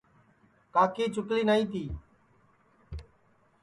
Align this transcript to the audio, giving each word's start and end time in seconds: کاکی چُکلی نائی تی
کاکی 0.73 1.05
چُکلی 1.13 1.41
نائی 1.47 1.65
تی 1.71 1.83